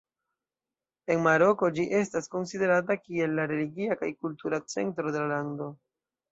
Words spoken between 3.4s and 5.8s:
la religia kaj kultura centro de la lando.